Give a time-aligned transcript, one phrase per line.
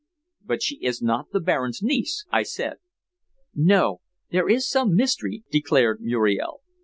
[0.43, 2.77] "But she is not the Baron's niece?" I said.
[3.53, 4.01] "No.
[4.31, 6.61] There is some mystery," declared Muriel.